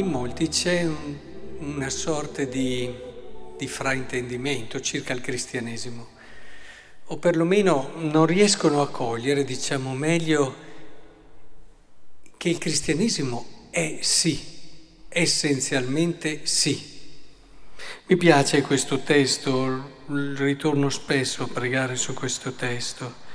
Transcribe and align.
in 0.00 0.08
molti 0.08 0.48
c'è 0.48 0.84
un, 0.84 1.16
una 1.58 1.90
sorta 1.90 2.42
di, 2.44 2.90
di 3.56 3.68
fraintendimento 3.68 4.80
circa 4.80 5.12
il 5.12 5.20
cristianesimo, 5.20 6.08
o 7.06 7.16
perlomeno 7.18 7.92
non 7.96 8.26
riescono 8.26 8.80
a 8.80 8.88
cogliere, 8.88 9.44
diciamo 9.44 9.94
meglio, 9.94 10.68
che 12.36 12.48
il 12.48 12.58
cristianesimo 12.58 13.68
è 13.70 13.98
sì, 14.00 14.40
essenzialmente 15.08 16.40
sì. 16.44 16.88
Mi 18.06 18.16
piace 18.16 18.62
questo 18.62 19.00
testo, 19.00 19.98
ritorno 20.06 20.88
spesso 20.88 21.44
a 21.44 21.48
pregare 21.48 21.96
su 21.96 22.14
questo 22.14 22.52
testo. 22.54 23.28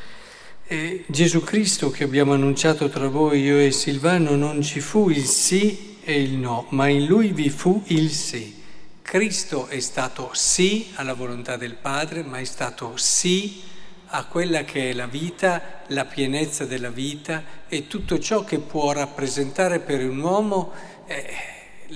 E 0.67 1.05
Gesù 1.07 1.43
Cristo 1.43 1.91
che 1.91 2.03
abbiamo 2.03 2.33
annunciato 2.33 2.89
tra 2.89 3.07
voi, 3.07 3.41
io 3.41 3.59
e 3.59 3.69
Silvano, 3.69 4.35
non 4.35 4.63
ci 4.63 4.79
fu 4.79 5.09
il 5.09 5.25
sì 5.25 5.94
e 6.05 6.21
il 6.21 6.33
no, 6.33 6.67
ma 6.69 6.87
in 6.87 7.05
lui 7.05 7.29
vi 7.29 7.49
fu 7.49 7.81
il 7.87 8.11
sì. 8.11 8.61
Cristo 9.01 9.65
è 9.65 9.79
stato 9.79 10.29
sì 10.33 10.91
alla 10.95 11.13
volontà 11.13 11.57
del 11.57 11.73
Padre, 11.73 12.21
ma 12.21 12.37
è 12.37 12.43
stato 12.43 12.95
sì 12.95 13.63
a 14.07 14.25
quella 14.25 14.63
che 14.63 14.91
è 14.91 14.93
la 14.93 15.07
vita, 15.07 15.81
la 15.87 16.05
pienezza 16.05 16.65
della 16.65 16.91
vita 16.91 17.43
e 17.67 17.87
tutto 17.87 18.19
ciò 18.19 18.43
che 18.43 18.59
può 18.59 18.91
rappresentare 18.91 19.79
per 19.79 20.07
un 20.07 20.19
uomo 20.19 20.71
eh, 21.07 21.25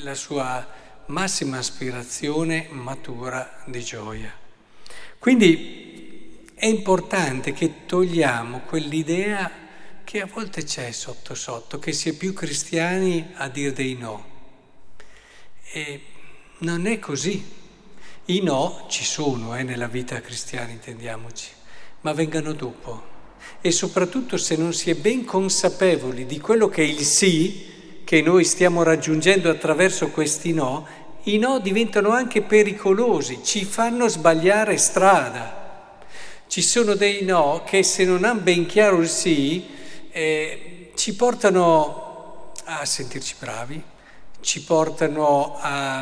la 0.01 0.15
sua 0.15 0.67
massima 1.05 1.59
aspirazione 1.59 2.67
matura 2.71 3.61
di 3.65 3.83
gioia. 3.83 4.31
Quindi 5.19 6.45
è 6.55 6.65
importante 6.65 7.53
che 7.53 7.85
togliamo 7.85 8.61
quell'idea 8.61 9.58
che 10.09 10.21
a 10.21 10.25
volte 10.25 10.63
c'è 10.63 10.91
sotto 10.91 11.35
sotto, 11.35 11.77
che 11.77 11.91
si 11.93 12.09
è 12.09 12.13
più 12.13 12.33
cristiani 12.33 13.29
a 13.35 13.47
dire 13.47 13.73
dei 13.73 13.93
no. 13.93 14.25
E 15.71 16.01
non 16.61 16.87
è 16.87 16.97
così. 16.97 17.45
I 18.25 18.41
no 18.41 18.87
ci 18.89 19.03
sono 19.05 19.55
eh, 19.55 19.61
nella 19.61 19.85
vita 19.85 20.19
cristiana, 20.19 20.71
intendiamoci, 20.71 21.49
ma 22.01 22.13
vengano 22.13 22.53
dopo. 22.53 23.03
E 23.61 23.69
soprattutto 23.69 24.37
se 24.37 24.55
non 24.55 24.73
si 24.73 24.89
è 24.89 24.95
ben 24.95 25.25
consapevoli 25.25 26.25
di 26.25 26.39
quello 26.39 26.69
che 26.69 26.81
è 26.81 26.87
il 26.87 27.03
sì 27.03 28.01
che 28.03 28.23
noi 28.23 28.45
stiamo 28.45 28.81
raggiungendo 28.81 29.47
attraverso 29.47 30.09
questi 30.09 30.53
no, 30.53 30.87
i 31.25 31.37
no 31.37 31.59
diventano 31.59 32.09
anche 32.09 32.41
pericolosi, 32.41 33.41
ci 33.43 33.63
fanno 33.63 34.07
sbagliare 34.07 34.75
strada. 34.77 36.01
Ci 36.47 36.63
sono 36.63 36.95
dei 36.95 37.23
no 37.25 37.61
che 37.63 37.83
se 37.83 38.05
non 38.05 38.23
hanno 38.23 38.41
ben 38.41 38.65
chiaro 38.65 39.01
il 39.01 39.07
sì, 39.07 39.77
eh, 40.11 40.91
ci 40.95 41.15
portano 41.15 42.53
a 42.65 42.85
sentirci 42.85 43.35
bravi, 43.39 43.81
ci 44.41 44.63
portano 44.63 45.57
a, 45.59 45.99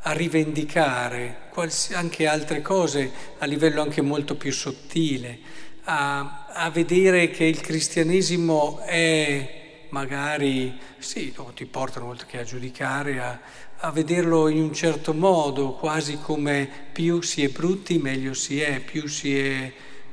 a 0.00 0.12
rivendicare 0.12 1.46
anche 1.92 2.26
altre 2.26 2.62
cose 2.62 3.10
a 3.38 3.46
livello 3.46 3.82
anche 3.82 4.00
molto 4.00 4.36
più 4.36 4.52
sottile, 4.52 5.38
a, 5.84 6.46
a 6.52 6.70
vedere 6.70 7.30
che 7.30 7.44
il 7.44 7.60
cristianesimo 7.60 8.80
è 8.80 9.86
magari, 9.90 10.78
sì, 10.98 11.34
ti 11.54 11.66
portano 11.66 12.06
oltre 12.06 12.26
che 12.26 12.38
a 12.38 12.44
giudicare, 12.44 13.20
a, 13.20 13.40
a 13.78 13.90
vederlo 13.90 14.48
in 14.48 14.60
un 14.60 14.74
certo 14.74 15.14
modo, 15.14 15.72
quasi 15.72 16.18
come 16.20 16.68
più 16.92 17.22
si 17.22 17.42
è 17.42 17.48
brutti 17.48 17.98
meglio 17.98 18.34
si 18.34 18.60
è, 18.60 18.80
più 18.80 19.06
si 19.06 19.38
è 19.38 19.72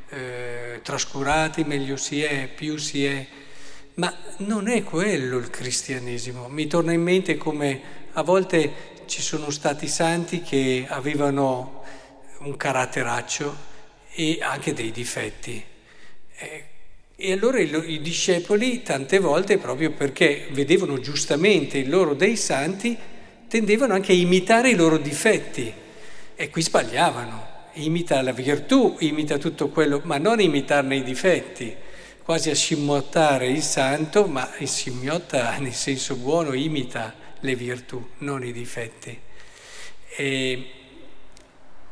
eh, 0.09 0.54
trascurati 0.81 1.63
meglio 1.63 1.97
si 1.97 2.21
è, 2.21 2.47
più 2.47 2.77
si 2.77 3.05
è... 3.05 3.25
Ma 3.95 4.13
non 4.37 4.67
è 4.67 4.83
quello 4.83 5.37
il 5.37 5.49
cristianesimo. 5.49 6.47
Mi 6.49 6.67
torna 6.67 6.91
in 6.91 7.01
mente 7.01 7.37
come 7.37 7.81
a 8.13 8.23
volte 8.23 8.93
ci 9.05 9.21
sono 9.21 9.49
stati 9.49 9.87
santi 9.87 10.41
che 10.41 10.85
avevano 10.87 11.83
un 12.39 12.57
caratteraccio 12.57 13.55
e 14.11 14.39
anche 14.41 14.73
dei 14.73 14.91
difetti. 14.91 15.63
Eh, 16.37 16.63
e 17.17 17.31
allora 17.31 17.59
i, 17.59 18.01
discepoli 18.01 18.81
tante 18.81 19.19
volte, 19.19 19.57
proprio 19.57 19.91
perché 19.91 20.47
vedevano 20.51 20.99
giustamente 20.99 21.77
il 21.77 21.89
loro 21.89 22.13
dei 22.13 22.35
santi, 22.35 22.97
tendevano 23.47 23.93
anche 23.93 24.11
a 24.11 24.15
imitare 24.15 24.69
i 24.69 24.75
loro 24.75 24.97
difetti 24.97 25.71
e 26.35 26.49
qui 26.49 26.61
sbagliavano. 26.61 27.53
Imita 27.77 28.21
la 28.21 28.31
virtù, 28.31 28.95
imita 28.99 29.37
tutto 29.37 29.69
quello, 29.69 30.01
ma 30.05 30.17
non 30.17 30.39
imitarne 30.39 30.95
i 30.95 31.03
difetti, 31.03 31.75
quasi 32.23 32.49
a 32.49 32.55
scimmiottare 32.55 33.47
il 33.47 33.61
santo, 33.61 34.27
ma 34.27 34.49
scimmiotta 34.63 35.57
nel 35.57 35.73
senso 35.73 36.15
buono 36.15 36.53
imita 36.53 37.13
le 37.41 37.55
virtù, 37.55 38.03
non 38.19 38.45
i 38.45 38.53
difetti. 38.53 39.19
E, 40.15 40.69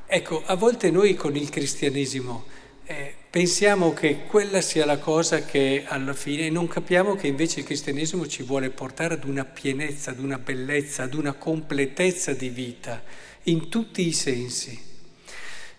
ecco, 0.06 0.44
a 0.46 0.56
volte 0.56 0.90
noi 0.90 1.16
con 1.16 1.36
il 1.36 1.50
cristianesimo 1.50 2.46
eh, 2.86 3.14
pensiamo 3.30 3.94
che 3.94 4.26
quella 4.26 4.62
sia 4.62 4.86
la 4.86 4.98
cosa 4.98 5.44
che 5.44 5.84
alla 5.86 6.14
fine 6.14 6.50
non 6.50 6.68
capiamo 6.68 7.16
che 7.16 7.28
invece 7.28 7.60
il 7.60 7.66
cristianesimo 7.66 8.28
ci 8.28 8.44
vuole 8.44 8.70
portare 8.70 9.16
ad 9.16 9.24
una 9.24 9.44
pienezza, 9.44 10.12
ad 10.12 10.20
una 10.20 10.38
bellezza, 10.38 11.04
ad 11.04 11.14
una 11.14 11.34
completezza 11.34 12.34
di 12.34 12.50
vita 12.50 13.04
in 13.44 13.70
tutti 13.70 14.08
i 14.08 14.14
sensi. 14.14 14.93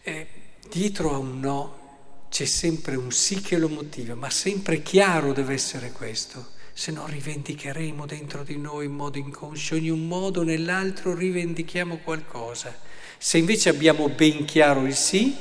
Eh, 0.06 0.26
dietro 0.68 1.14
a 1.14 1.16
un 1.16 1.40
no 1.40 2.26
c'è 2.28 2.44
sempre 2.44 2.94
un 2.94 3.10
sì 3.10 3.40
che 3.40 3.56
lo 3.56 3.70
motiva, 3.70 4.14
ma 4.14 4.28
sempre 4.28 4.82
chiaro 4.82 5.32
deve 5.32 5.54
essere 5.54 5.92
questo, 5.92 6.48
se 6.74 6.92
no 6.92 7.06
rivendicheremo 7.06 8.04
dentro 8.04 8.42
di 8.42 8.58
noi 8.58 8.84
in 8.84 8.92
modo 8.92 9.16
inconscio, 9.16 9.76
in 9.76 9.90
un 9.90 10.06
modo 10.06 10.40
o 10.40 10.44
nell'altro 10.44 11.14
rivendichiamo 11.14 12.00
qualcosa. 12.04 12.76
Se 13.16 13.38
invece 13.38 13.70
abbiamo 13.70 14.10
ben 14.10 14.44
chiaro 14.44 14.84
il 14.84 14.94
sì, 14.94 15.34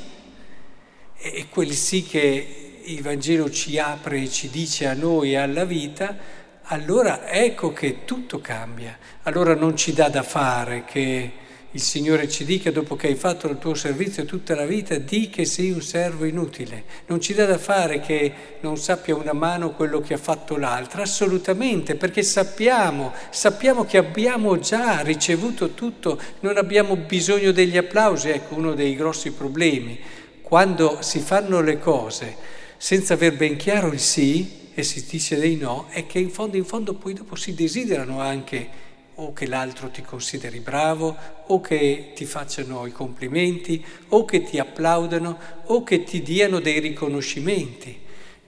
e 1.14 1.46
quel 1.50 1.72
sì 1.72 2.02
che 2.02 2.80
il 2.84 3.02
Vangelo 3.02 3.50
ci 3.50 3.78
apre 3.78 4.22
e 4.22 4.30
ci 4.30 4.48
dice 4.48 4.86
a 4.86 4.94
noi 4.94 5.32
e 5.32 5.36
alla 5.36 5.66
vita, 5.66 6.16
allora 6.62 7.28
ecco 7.28 7.74
che 7.74 8.06
tutto 8.06 8.40
cambia. 8.40 8.98
Allora 9.24 9.54
non 9.54 9.76
ci 9.76 9.92
dà 9.92 10.08
da 10.08 10.22
fare 10.22 10.86
che 10.86 11.42
il 11.74 11.80
Signore 11.80 12.28
ci 12.28 12.44
dica 12.44 12.70
dopo 12.70 12.94
che 12.94 13.08
hai 13.08 13.16
fatto 13.16 13.48
il 13.48 13.58
tuo 13.58 13.74
servizio 13.74 14.24
tutta 14.24 14.54
la 14.54 14.64
vita, 14.64 14.96
di 14.96 15.28
che 15.28 15.44
sei 15.44 15.72
un 15.72 15.82
servo 15.82 16.24
inutile. 16.24 16.84
Non 17.06 17.20
ci 17.20 17.34
dà 17.34 17.46
da 17.46 17.58
fare 17.58 17.98
che 17.98 18.32
non 18.60 18.76
sappia 18.76 19.16
una 19.16 19.32
mano 19.32 19.72
quello 19.72 20.00
che 20.00 20.14
ha 20.14 20.18
fatto 20.18 20.56
l'altra, 20.56 21.02
assolutamente, 21.02 21.96
perché 21.96 22.22
sappiamo, 22.22 23.12
sappiamo 23.30 23.84
che 23.84 23.98
abbiamo 23.98 24.58
già 24.60 25.00
ricevuto 25.00 25.70
tutto, 25.70 26.20
non 26.40 26.56
abbiamo 26.58 26.94
bisogno 26.94 27.50
degli 27.50 27.76
applausi, 27.76 28.28
ecco 28.28 28.54
uno 28.54 28.74
dei 28.74 28.94
grossi 28.94 29.32
problemi 29.32 29.98
quando 30.44 30.98
si 31.00 31.20
fanno 31.20 31.62
le 31.62 31.78
cose 31.78 32.36
senza 32.76 33.14
aver 33.14 33.34
ben 33.34 33.56
chiaro 33.56 33.88
il 33.88 33.98
sì 33.98 34.70
e 34.74 34.82
si 34.82 35.04
dice 35.08 35.36
dei 35.36 35.56
no, 35.56 35.86
è 35.88 36.06
che 36.06 36.18
in 36.18 36.30
fondo, 36.30 36.56
in 36.56 36.64
fondo 36.64 36.94
poi 36.94 37.14
dopo 37.14 37.34
si 37.34 37.54
desiderano 37.54 38.20
anche 38.20 38.68
o 39.16 39.32
che 39.32 39.46
l'altro 39.46 39.90
ti 39.90 40.02
consideri 40.02 40.60
bravo, 40.60 41.16
o 41.46 41.60
che 41.60 42.12
ti 42.14 42.24
facciano 42.24 42.86
i 42.86 42.92
complimenti, 42.92 43.84
o 44.08 44.24
che 44.24 44.42
ti 44.42 44.58
applaudano, 44.58 45.38
o 45.66 45.82
che 45.84 46.04
ti 46.04 46.22
diano 46.22 46.58
dei 46.60 46.80
riconoscimenti. 46.80 48.00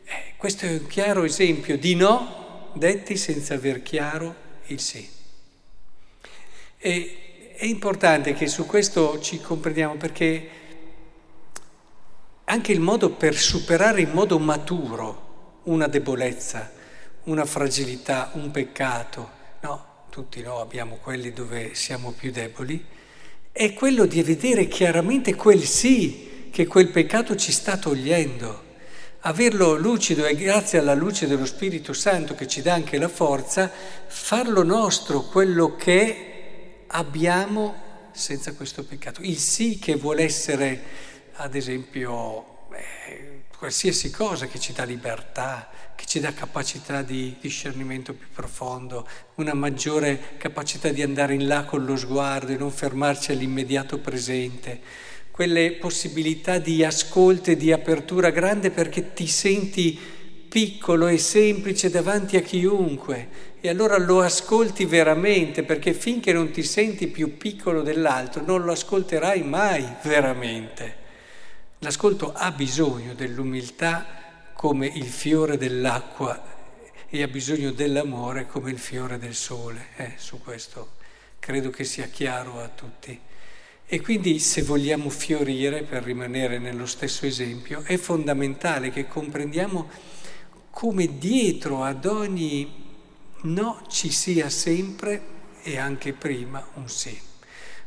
Eh, 0.04 0.34
questo 0.36 0.66
è 0.66 0.70
un 0.70 0.86
chiaro 0.86 1.24
esempio 1.24 1.78
di 1.78 1.94
no 1.94 2.70
detti 2.74 3.16
senza 3.16 3.54
aver 3.54 3.82
chiaro 3.82 4.34
il 4.66 4.80
sì. 4.80 5.08
E 6.78 7.16
è 7.56 7.64
importante 7.64 8.34
che 8.34 8.46
su 8.48 8.66
questo 8.66 9.18
ci 9.20 9.40
comprendiamo 9.40 9.94
perché 9.94 10.48
anche 12.44 12.72
il 12.72 12.80
modo 12.80 13.10
per 13.10 13.34
superare 13.34 14.02
in 14.02 14.10
modo 14.10 14.38
maturo 14.38 15.60
una 15.64 15.86
debolezza, 15.88 16.70
una 17.24 17.44
fragilità, 17.44 18.30
un 18.34 18.50
peccato, 18.50 19.30
no, 19.60 19.95
tutti 20.16 20.40
no, 20.40 20.60
abbiamo 20.60 20.96
quelli 20.96 21.30
dove 21.30 21.74
siamo 21.74 22.10
più 22.10 22.32
deboli, 22.32 22.82
è 23.52 23.74
quello 23.74 24.06
di 24.06 24.22
vedere 24.22 24.66
chiaramente 24.66 25.34
quel 25.34 25.62
sì 25.62 26.48
che 26.50 26.66
quel 26.66 26.88
peccato 26.88 27.36
ci 27.36 27.52
sta 27.52 27.76
togliendo. 27.76 28.62
Averlo 29.20 29.76
lucido 29.76 30.24
e 30.24 30.34
grazie 30.34 30.78
alla 30.78 30.94
luce 30.94 31.26
dello 31.26 31.44
Spirito 31.44 31.92
Santo 31.92 32.34
che 32.34 32.46
ci 32.46 32.62
dà 32.62 32.72
anche 32.72 32.96
la 32.96 33.10
forza, 33.10 33.70
farlo 34.06 34.62
nostro 34.62 35.20
quello 35.20 35.76
che 35.76 36.84
abbiamo 36.86 38.08
senza 38.12 38.54
questo 38.54 38.84
peccato. 38.84 39.20
Il 39.20 39.36
sì 39.36 39.78
che 39.78 39.96
vuole 39.96 40.22
essere 40.22 40.82
ad 41.34 41.54
esempio 41.54 42.68
eh, 42.72 43.35
qualsiasi 43.56 44.10
cosa 44.10 44.46
che 44.46 44.58
ci 44.58 44.72
dà 44.72 44.84
libertà, 44.84 45.68
che 45.94 46.04
ci 46.04 46.20
dà 46.20 46.32
capacità 46.34 47.00
di 47.00 47.36
discernimento 47.40 48.12
più 48.12 48.26
profondo, 48.32 49.08
una 49.36 49.54
maggiore 49.54 50.34
capacità 50.36 50.90
di 50.90 51.00
andare 51.00 51.34
in 51.34 51.46
là 51.46 51.64
con 51.64 51.84
lo 51.84 51.96
sguardo 51.96 52.52
e 52.52 52.56
non 52.56 52.70
fermarci 52.70 53.32
all'immediato 53.32 53.98
presente, 53.98 54.80
quelle 55.30 55.72
possibilità 55.72 56.58
di 56.58 56.84
ascolto 56.84 57.50
e 57.50 57.56
di 57.56 57.72
apertura 57.72 58.28
grande 58.30 58.70
perché 58.70 59.14
ti 59.14 59.26
senti 59.26 59.98
piccolo 60.48 61.06
e 61.06 61.18
semplice 61.18 61.88
davanti 61.88 62.36
a 62.36 62.42
chiunque 62.42 63.54
e 63.60 63.68
allora 63.68 63.98
lo 63.98 64.20
ascolti 64.20 64.84
veramente 64.84 65.62
perché 65.62 65.92
finché 65.94 66.32
non 66.32 66.50
ti 66.50 66.62
senti 66.62 67.06
più 67.08 67.36
piccolo 67.36 67.82
dell'altro 67.82 68.42
non 68.44 68.62
lo 68.62 68.72
ascolterai 68.72 69.42
mai 69.42 69.86
veramente. 70.02 71.04
L'ascolto 71.80 72.32
ha 72.32 72.50
bisogno 72.52 73.14
dell'umiltà 73.14 74.06
come 74.54 74.86
il 74.86 75.06
fiore 75.06 75.58
dell'acqua 75.58 76.54
e 77.08 77.22
ha 77.22 77.28
bisogno 77.28 77.70
dell'amore 77.70 78.46
come 78.46 78.70
il 78.70 78.78
fiore 78.78 79.18
del 79.18 79.34
sole. 79.34 79.88
Eh, 79.96 80.14
su 80.16 80.40
questo 80.40 80.94
credo 81.38 81.70
che 81.70 81.84
sia 81.84 82.06
chiaro 82.06 82.60
a 82.60 82.68
tutti. 82.68 83.20
E 83.88 84.00
quindi 84.00 84.40
se 84.40 84.62
vogliamo 84.62 85.10
fiorire, 85.10 85.82
per 85.82 86.02
rimanere 86.02 86.58
nello 86.58 86.86
stesso 86.86 87.24
esempio, 87.24 87.82
è 87.82 87.96
fondamentale 87.98 88.90
che 88.90 89.06
comprendiamo 89.06 89.88
come 90.70 91.18
dietro 91.18 91.84
ad 91.84 92.04
ogni 92.04 92.84
no 93.42 93.82
ci 93.88 94.10
sia 94.10 94.50
sempre 94.50 95.34
e 95.62 95.78
anche 95.78 96.12
prima 96.14 96.66
un 96.74 96.88
sì. 96.88 97.25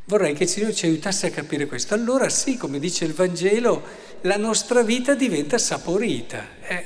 Vorrei 0.09 0.33
che 0.33 0.45
il 0.45 0.49
Signore 0.49 0.73
ci 0.73 0.87
aiutasse 0.87 1.27
a 1.27 1.29
capire 1.29 1.67
questo. 1.67 1.93
Allora 1.93 2.29
sì, 2.29 2.57
come 2.57 2.79
dice 2.79 3.05
il 3.05 3.13
Vangelo, 3.13 3.83
la 4.21 4.37
nostra 4.37 4.81
vita 4.81 5.13
diventa 5.13 5.59
saporita. 5.59 6.47
Eh? 6.67 6.83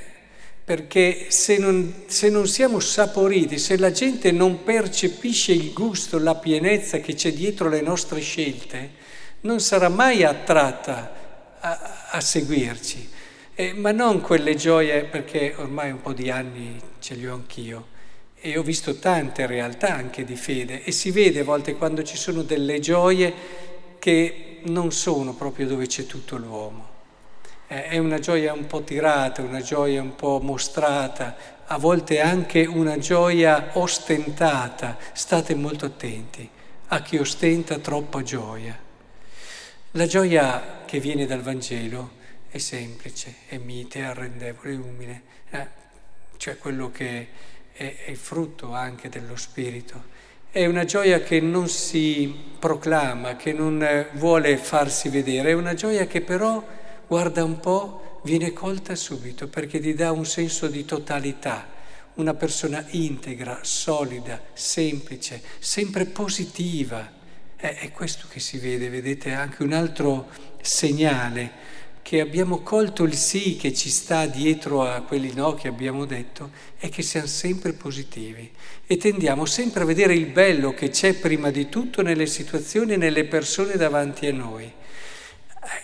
Perché 0.65 1.27
se 1.29 1.57
non, 1.57 2.03
se 2.07 2.27
non 2.27 2.47
siamo 2.47 2.81
saporiti, 2.81 3.57
se 3.59 3.77
la 3.77 3.91
gente 3.91 4.33
non 4.33 4.63
percepisce 4.63 5.53
il 5.53 5.71
gusto, 5.71 6.19
la 6.19 6.35
pienezza 6.35 6.97
che 6.97 7.13
c'è 7.13 7.31
dietro 7.31 7.69
le 7.69 7.79
nostre 7.79 8.19
scelte, 8.19 8.89
non 9.41 9.61
sarà 9.61 9.87
mai 9.87 10.25
attratta 10.25 11.57
a, 11.61 12.07
a 12.09 12.19
seguirci, 12.19 13.09
eh, 13.55 13.71
ma 13.71 13.93
non 13.93 14.19
quelle 14.19 14.55
gioie, 14.55 15.05
perché 15.05 15.53
ormai 15.55 15.91
un 15.91 16.01
po' 16.01 16.11
di 16.11 16.29
anni 16.29 16.77
ce 16.99 17.15
li 17.15 17.25
ho 17.25 17.35
anch'io 17.35 17.91
e 18.45 18.57
ho 18.57 18.61
visto 18.61 18.99
tante 18.99 19.45
realtà 19.45 19.95
anche 19.95 20.25
di 20.25 20.35
fede 20.35 20.83
e 20.83 20.91
si 20.91 21.11
vede 21.11 21.39
a 21.39 21.43
volte 21.45 21.75
quando 21.75 22.03
ci 22.03 22.17
sono 22.17 22.41
delle 22.41 22.81
gioie 22.81 23.33
che 23.99 24.59
non 24.63 24.91
sono 24.91 25.33
proprio 25.33 25.65
dove 25.65 25.87
c'è 25.87 26.05
tutto 26.05 26.35
l'uomo. 26.35 26.89
È 27.67 27.97
una 27.97 28.19
gioia 28.19 28.51
un 28.51 28.67
po' 28.67 28.81
tirata, 28.83 29.41
una 29.41 29.61
gioia 29.61 30.01
un 30.01 30.17
po' 30.17 30.41
mostrata, 30.41 31.37
a 31.65 31.77
volte 31.77 32.19
anche 32.19 32.65
una 32.65 32.97
gioia 32.97 33.69
ostentata. 33.75 34.97
State 35.13 35.55
molto 35.55 35.85
attenti 35.85 36.47
a 36.87 37.01
chi 37.01 37.15
ostenta 37.15 37.77
troppa 37.77 38.23
gioia. 38.23 38.77
La 39.91 40.05
gioia 40.05 40.81
che 40.83 40.99
viene 40.99 41.25
dal 41.25 41.41
Vangelo 41.41 42.11
è 42.49 42.57
semplice, 42.57 43.35
è 43.47 43.57
mite, 43.57 44.01
arrendevole, 44.03 44.75
umile, 44.75 45.21
eh? 45.49 45.67
cioè 46.35 46.57
quello 46.57 46.91
che 46.91 47.51
è, 47.73 47.95
è 48.05 48.13
frutto 48.13 48.71
anche 48.73 49.09
dello 49.09 49.35
Spirito. 49.35 50.11
È 50.49 50.65
una 50.65 50.85
gioia 50.85 51.21
che 51.21 51.39
non 51.39 51.67
si 51.67 52.33
proclama, 52.59 53.35
che 53.35 53.53
non 53.53 53.81
eh, 53.81 54.09
vuole 54.13 54.57
farsi 54.57 55.09
vedere, 55.09 55.49
è 55.49 55.53
una 55.53 55.73
gioia 55.73 56.05
che 56.05 56.21
però, 56.21 56.63
guarda 57.07 57.43
un 57.43 57.59
po', 57.59 58.19
viene 58.23 58.53
colta 58.53 58.95
subito 58.95 59.47
perché 59.47 59.79
ti 59.79 59.93
dà 59.93 60.11
un 60.11 60.25
senso 60.25 60.67
di 60.67 60.85
totalità, 60.85 61.67
una 62.15 62.35
persona 62.35 62.85
integra, 62.89 63.59
solida, 63.63 64.39
semplice, 64.53 65.41
sempre 65.57 66.05
positiva. 66.05 67.11
È, 67.55 67.79
è 67.79 67.91
questo 67.91 68.27
che 68.29 68.39
si 68.39 68.59
vede, 68.59 68.89
vedete, 68.89 69.33
anche 69.33 69.63
un 69.63 69.73
altro 69.73 70.29
segnale 70.61 71.51
che 72.03 72.19
abbiamo 72.19 72.59
colto 72.59 73.03
il 73.03 73.15
sì 73.15 73.55
che 73.55 73.73
ci 73.73 73.89
sta 73.89 74.25
dietro 74.25 74.83
a 74.83 75.01
quelli 75.01 75.33
no 75.33 75.53
che 75.55 75.69
abbiamo 75.69 76.03
detto 76.03 76.51
è 76.77 76.89
che 76.89 77.01
siamo 77.01 77.27
sempre 77.27 77.71
positivi 77.71 78.51
e 78.85 78.97
tendiamo 78.97 79.45
sempre 79.45 79.83
a 79.83 79.85
vedere 79.85 80.13
il 80.13 80.25
bello 80.25 80.73
che 80.73 80.89
c'è 80.89 81.13
prima 81.13 81.49
di 81.49 81.69
tutto 81.69 82.01
nelle 82.01 82.27
situazioni 82.27 82.93
e 82.93 82.97
nelle 82.97 83.23
persone 83.23 83.77
davanti 83.77 84.27
a 84.27 84.33
noi. 84.33 84.71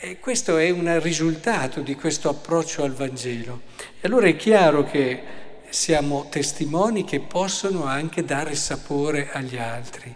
E 0.02 0.20
questo 0.20 0.58
è 0.58 0.70
un 0.70 1.00
risultato 1.02 1.80
di 1.80 1.96
questo 1.96 2.28
approccio 2.28 2.84
al 2.84 2.94
Vangelo. 2.94 3.62
E 4.02 4.08
allora 4.08 4.28
è 4.28 4.36
chiaro 4.36 4.84
che 4.84 5.24
siamo 5.70 6.28
testimoni 6.30 7.06
che 7.06 7.22
possono 7.22 7.86
anche 7.86 8.26
dare 8.26 8.56
sapore 8.56 9.30
agli 9.32 9.58
altri. 9.58 10.14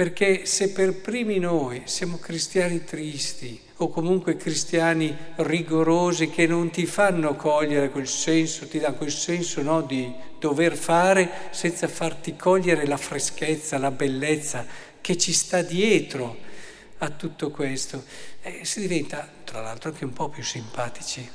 Perché 0.00 0.46
se 0.46 0.70
per 0.70 0.98
primi 0.98 1.38
noi 1.38 1.82
siamo 1.84 2.16
cristiani 2.16 2.84
tristi 2.84 3.60
o 3.76 3.90
comunque 3.90 4.34
cristiani 4.34 5.14
rigorosi 5.36 6.30
che 6.30 6.46
non 6.46 6.70
ti 6.70 6.86
fanno 6.86 7.36
cogliere 7.36 7.90
quel 7.90 8.08
senso, 8.08 8.66
ti 8.66 8.78
danno 8.78 8.94
quel 8.94 9.10
senso 9.10 9.60
no, 9.60 9.82
di 9.82 10.10
dover 10.38 10.74
fare 10.74 11.30
senza 11.50 11.86
farti 11.86 12.34
cogliere 12.34 12.86
la 12.86 12.96
freschezza, 12.96 13.76
la 13.76 13.90
bellezza 13.90 14.64
che 15.02 15.18
ci 15.18 15.34
sta 15.34 15.60
dietro 15.60 16.34
a 16.96 17.10
tutto 17.10 17.50
questo, 17.50 18.02
eh, 18.40 18.60
si 18.64 18.80
diventa 18.80 19.30
tra 19.44 19.60
l'altro 19.60 19.90
anche 19.90 20.06
un 20.06 20.14
po' 20.14 20.30
più 20.30 20.42
simpatici. 20.42 21.28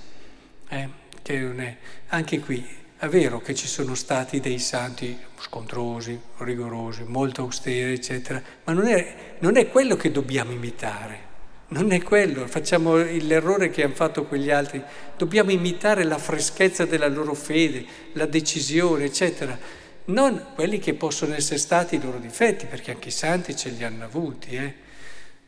Eh? 0.69 0.89
Che 1.21 1.37
non 1.37 1.59
è, 1.61 1.77
anche 2.07 2.39
qui 2.39 2.65
è 3.05 3.09
vero 3.09 3.39
che 3.39 3.53
ci 3.53 3.67
sono 3.67 3.93
stati 3.93 4.39
dei 4.39 4.57
santi 4.57 5.17
scontrosi, 5.39 6.19
rigorosi, 6.37 7.03
molto 7.03 7.41
austeri, 7.41 7.93
eccetera, 7.93 8.41
ma 8.63 8.73
non 8.73 8.87
è, 8.87 9.35
non 9.39 9.57
è 9.57 9.69
quello 9.69 9.95
che 9.95 10.11
dobbiamo 10.11 10.51
imitare. 10.51 11.33
Non 11.67 11.91
è 11.91 12.01
quello, 12.01 12.45
facciamo 12.47 12.95
l'errore 12.95 13.69
che 13.69 13.83
hanno 13.83 13.95
fatto 13.95 14.25
quegli 14.25 14.51
altri. 14.51 14.83
Dobbiamo 15.17 15.51
imitare 15.51 16.03
la 16.03 16.17
freschezza 16.17 16.85
della 16.85 17.07
loro 17.07 17.33
fede, 17.33 17.85
la 18.13 18.25
decisione, 18.25 19.05
eccetera. 19.05 19.57
Non 20.05 20.53
quelli 20.53 20.79
che 20.79 20.93
possono 20.93 21.33
essere 21.33 21.57
stati 21.57 21.95
i 21.95 22.01
loro 22.01 22.19
difetti, 22.19 22.65
perché 22.65 22.91
anche 22.91 23.09
i 23.09 23.11
santi 23.11 23.55
ce 23.55 23.69
li 23.69 23.83
hanno 23.83 24.05
avuti. 24.05 24.55
Eh. 24.55 24.73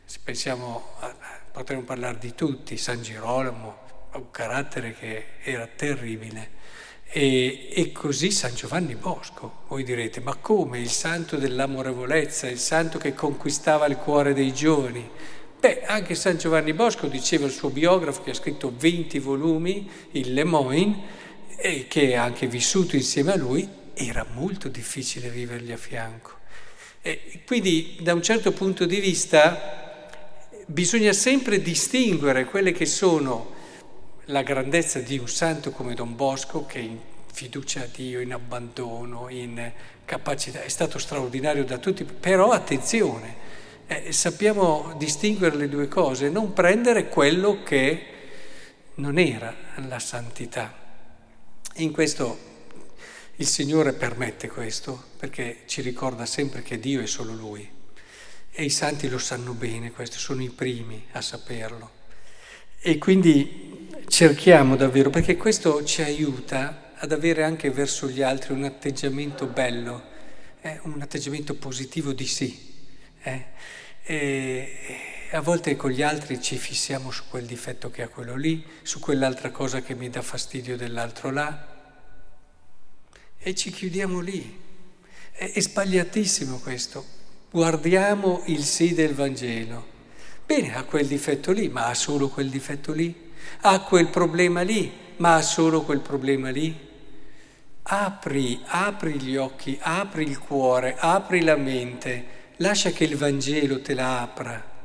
Se 0.04 0.18
pensiamo, 0.22 0.96
potremmo 1.52 1.82
parlare 1.82 2.18
di 2.18 2.34
tutti, 2.34 2.76
San 2.76 3.00
Girolamo, 3.00 3.78
ha 4.10 4.18
un 4.18 4.30
carattere 4.30 4.92
che 4.92 5.26
era 5.42 5.66
terribile. 5.66 6.56
E, 7.10 7.70
e, 7.72 7.90
così 7.90 8.30
San 8.30 8.54
Giovanni 8.54 8.94
Bosco. 8.94 9.60
Voi 9.68 9.82
direte, 9.82 10.20
ma 10.20 10.34
come 10.34 10.78
il 10.78 10.90
santo 10.90 11.36
dell'amorevolezza, 11.36 12.48
il 12.48 12.58
santo 12.58 12.98
che 12.98 13.14
conquistava 13.14 13.86
il 13.86 13.96
cuore 13.96 14.34
dei 14.34 14.52
giovani? 14.52 15.08
Beh, 15.58 15.84
anche 15.86 16.14
San 16.14 16.36
Giovanni 16.36 16.74
Bosco 16.74 17.06
diceva 17.06 17.46
il 17.46 17.52
suo 17.52 17.70
biografo 17.70 18.22
che 18.22 18.30
ha 18.30 18.34
scritto 18.34 18.72
20 18.76 19.18
volumi, 19.20 19.90
il 20.12 20.34
Le 20.34 20.44
Moyne, 20.44 20.96
e 21.56 21.86
che 21.88 22.14
ha 22.14 22.24
anche 22.24 22.46
vissuto 22.46 22.94
insieme 22.94 23.32
a 23.32 23.36
lui, 23.36 23.66
era 23.94 24.26
molto 24.34 24.68
difficile 24.68 25.30
vivergli 25.30 25.72
a 25.72 25.78
fianco. 25.78 26.36
E 27.00 27.40
quindi 27.46 27.96
da 28.00 28.12
un 28.12 28.22
certo 28.22 28.52
punto 28.52 28.84
di 28.84 29.00
vista 29.00 30.06
bisogna 30.66 31.14
sempre 31.14 31.62
distinguere 31.62 32.44
quelle 32.44 32.72
che 32.72 32.86
sono 32.86 33.56
la 34.30 34.42
grandezza 34.42 35.00
di 35.00 35.18
un 35.18 35.28
santo 35.28 35.70
come 35.70 35.94
Don 35.94 36.14
Bosco 36.14 36.66
che 36.66 36.80
in 36.80 36.98
fiducia 37.32 37.82
a 37.82 37.88
Dio, 37.90 38.20
in 38.20 38.32
abbandono, 38.32 39.28
in 39.28 39.72
capacità, 40.04 40.62
è 40.62 40.68
stato 40.68 40.98
straordinario 40.98 41.64
da 41.64 41.78
tutti, 41.78 42.04
però 42.04 42.50
attenzione, 42.50 43.46
eh, 43.86 44.12
sappiamo 44.12 44.94
distinguere 44.98 45.56
le 45.56 45.68
due 45.68 45.88
cose, 45.88 46.28
non 46.28 46.52
prendere 46.52 47.08
quello 47.08 47.62
che 47.62 48.06
non 48.96 49.18
era 49.18 49.54
la 49.86 49.98
santità. 49.98 50.74
In 51.76 51.92
questo 51.92 52.46
il 53.36 53.46
Signore 53.46 53.92
permette 53.92 54.48
questo 54.48 55.04
perché 55.16 55.60
ci 55.66 55.80
ricorda 55.80 56.26
sempre 56.26 56.62
che 56.62 56.78
Dio 56.78 57.00
è 57.00 57.06
solo 57.06 57.32
Lui 57.32 57.66
e 58.50 58.64
i 58.64 58.70
santi 58.70 59.08
lo 59.08 59.18
sanno 59.18 59.52
bene, 59.52 59.92
questo 59.92 60.18
sono 60.18 60.42
i 60.42 60.50
primi 60.50 61.06
a 61.12 61.22
saperlo. 61.22 61.96
E 62.80 62.98
quindi 62.98 63.87
cerchiamo 64.08 64.74
davvero, 64.74 65.10
perché 65.10 65.36
questo 65.36 65.84
ci 65.84 66.02
aiuta 66.02 66.92
ad 66.96 67.12
avere 67.12 67.44
anche 67.44 67.70
verso 67.70 68.08
gli 68.08 68.22
altri 68.22 68.52
un 68.52 68.64
atteggiamento 68.64 69.46
bello, 69.46 70.02
eh, 70.62 70.80
un 70.84 71.00
atteggiamento 71.00 71.54
positivo 71.54 72.12
di 72.12 72.26
sì. 72.26 72.58
Eh. 73.22 73.46
E, 74.02 74.76
a 75.32 75.40
volte 75.40 75.76
con 75.76 75.90
gli 75.90 76.02
altri 76.02 76.40
ci 76.40 76.56
fissiamo 76.56 77.10
su 77.10 77.24
quel 77.28 77.44
difetto 77.44 77.90
che 77.90 78.02
ha 78.02 78.08
quello 78.08 78.34
lì, 78.34 78.64
su 78.82 78.98
quell'altra 78.98 79.50
cosa 79.50 79.82
che 79.82 79.94
mi 79.94 80.08
dà 80.08 80.22
fastidio 80.22 80.76
dell'altro 80.76 81.30
là, 81.30 81.76
e 83.38 83.54
ci 83.54 83.70
chiudiamo 83.70 84.20
lì. 84.20 84.58
È, 85.30 85.52
è 85.52 85.60
sbagliatissimo 85.60 86.58
questo. 86.58 87.04
Guardiamo 87.50 88.42
il 88.46 88.64
sì 88.64 88.94
del 88.94 89.14
Vangelo. 89.14 89.96
Bene, 90.44 90.74
ha 90.74 90.82
quel 90.84 91.06
difetto 91.06 91.52
lì, 91.52 91.68
ma 91.68 91.86
ha 91.86 91.94
solo 91.94 92.28
quel 92.28 92.48
difetto 92.48 92.92
lì? 92.92 93.26
Ha 93.60 93.80
quel 93.80 94.08
problema 94.08 94.62
lì, 94.62 94.90
ma 95.16 95.36
ha 95.36 95.42
solo 95.42 95.82
quel 95.82 96.00
problema 96.00 96.50
lì. 96.50 96.86
Apri, 97.82 98.60
apri 98.66 99.20
gli 99.20 99.36
occhi, 99.36 99.78
apri 99.80 100.24
il 100.24 100.38
cuore, 100.38 100.96
apri 100.98 101.42
la 101.42 101.56
mente, 101.56 102.36
lascia 102.56 102.90
che 102.90 103.04
il 103.04 103.16
Vangelo 103.16 103.80
te 103.80 103.94
la 103.94 104.20
apra 104.20 104.76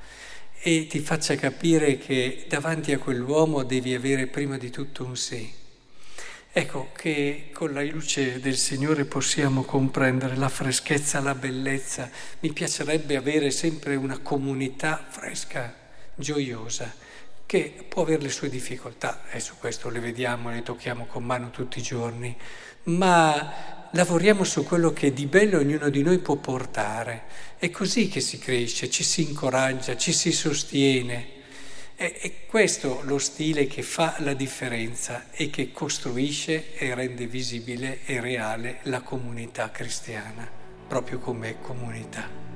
e 0.65 0.87
ti 0.87 0.99
faccia 0.99 1.35
capire 1.35 1.97
che 1.97 2.45
davanti 2.47 2.93
a 2.93 2.97
quell'uomo 2.97 3.63
devi 3.63 3.93
avere 3.93 4.27
prima 4.27 4.57
di 4.57 4.69
tutto 4.69 5.03
un 5.03 5.17
sì. 5.17 5.61
Ecco 6.55 6.91
che 6.95 7.49
con 7.51 7.73
la 7.73 7.81
luce 7.83 8.39
del 8.39 8.55
Signore 8.55 9.03
possiamo 9.03 9.63
comprendere 9.63 10.37
la 10.37 10.47
freschezza, 10.47 11.19
la 11.19 11.35
bellezza. 11.35 12.09
Mi 12.39 12.53
piacerebbe 12.53 13.17
avere 13.17 13.51
sempre 13.51 13.95
una 13.95 14.19
comunità 14.19 15.03
fresca, 15.09 15.75
gioiosa, 16.15 16.93
che 17.53 17.85
può 17.87 18.01
avere 18.01 18.23
le 18.23 18.29
sue 18.29 18.49
difficoltà, 18.49 19.25
e 19.29 19.39
su 19.39 19.53
questo 19.59 19.89
le 19.89 19.99
vediamo, 19.99 20.49
le 20.49 20.63
tocchiamo 20.63 21.05
con 21.05 21.23
mano 21.23 21.51
tutti 21.51 21.77
i 21.77 21.83
giorni, 21.83 22.35
ma 22.85 23.89
lavoriamo 23.91 24.43
su 24.43 24.63
quello 24.63 24.91
che 24.91 25.13
di 25.13 25.27
bello 25.27 25.59
ognuno 25.59 25.89
di 25.89 26.01
noi 26.01 26.17
può 26.17 26.35
portare. 26.37 27.25
È 27.59 27.69
così 27.69 28.07
che 28.07 28.21
si 28.21 28.39
cresce, 28.39 28.89
ci 28.89 29.03
si 29.03 29.21
incoraggia, 29.21 29.95
ci 29.95 30.13
si 30.13 30.31
sostiene. 30.31 31.27
È, 31.93 32.11
è 32.21 32.45
questo 32.47 33.01
lo 33.03 33.19
stile 33.19 33.67
che 33.67 33.83
fa 33.83 34.15
la 34.21 34.33
differenza 34.33 35.29
e 35.29 35.51
che 35.51 35.71
costruisce 35.71 36.75
e 36.75 36.95
rende 36.95 37.27
visibile 37.27 37.99
e 38.05 38.19
reale 38.19 38.79
la 38.83 39.01
comunità 39.01 39.69
cristiana, 39.69 40.49
proprio 40.87 41.19
come 41.19 41.57
comunità. 41.61 42.52